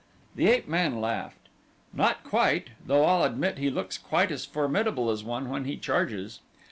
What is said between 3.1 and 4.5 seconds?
admit he looks quite as